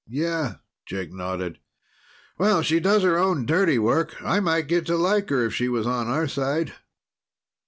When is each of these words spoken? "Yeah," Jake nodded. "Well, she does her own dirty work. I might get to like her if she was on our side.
"Yeah," 0.09 0.55
Jake 0.87 1.13
nodded. 1.13 1.59
"Well, 2.39 2.63
she 2.63 2.79
does 2.79 3.03
her 3.03 3.19
own 3.19 3.45
dirty 3.45 3.77
work. 3.77 4.15
I 4.23 4.39
might 4.39 4.67
get 4.67 4.87
to 4.87 4.95
like 4.97 5.29
her 5.29 5.45
if 5.45 5.53
she 5.53 5.69
was 5.69 5.85
on 5.85 6.07
our 6.07 6.27
side. 6.27 6.73